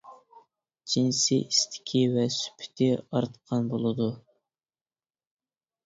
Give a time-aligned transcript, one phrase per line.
[0.93, 4.13] جىنسىي ئىستىكى ۋە سۈپىتى ئارتقان بولىدۇ.